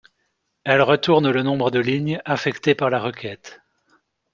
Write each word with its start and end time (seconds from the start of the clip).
Elle 0.63 0.81
retourne 0.81 1.29
le 1.29 1.43
nombre 1.43 1.69
de 1.69 1.77
lignes 1.77 2.23
affectées 2.25 2.73
par 2.73 2.89
la 2.89 2.99
requête. 2.99 3.61